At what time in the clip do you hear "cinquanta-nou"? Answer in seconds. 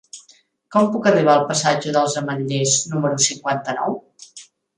3.27-3.97